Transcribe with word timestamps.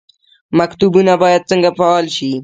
مکتبونه 0.59 1.13
باید 1.23 1.47
څنګه 1.49 1.69
فعال 1.77 2.05
شي؟ 2.15 2.31